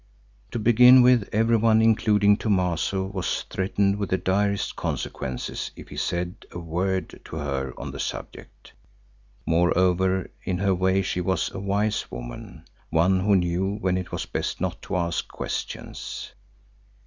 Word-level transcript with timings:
To 0.49 0.57
begin 0.57 1.03
with, 1.03 1.29
everyone, 1.31 1.79
including 1.79 2.35
Thomaso, 2.35 3.03
was 3.05 3.43
threatened 3.51 3.97
with 3.99 4.09
the 4.09 4.17
direst 4.17 4.75
consequences 4.75 5.69
if 5.75 5.89
he 5.89 5.95
said 5.95 6.33
a 6.51 6.57
word 6.57 7.21
to 7.25 7.35
her 7.35 7.71
on 7.79 7.91
the 7.91 7.99
subject; 7.99 8.73
moreover 9.45 10.31
in 10.43 10.57
her 10.57 10.73
way 10.73 11.03
she 11.03 11.21
was 11.21 11.51
a 11.51 11.59
wise 11.59 12.09
woman, 12.09 12.65
one 12.89 13.19
who 13.19 13.35
knew 13.35 13.75
when 13.77 13.95
it 13.95 14.11
was 14.11 14.25
best 14.25 14.59
not 14.59 14.81
to 14.81 14.95
ask 14.95 15.27
questions. 15.27 16.33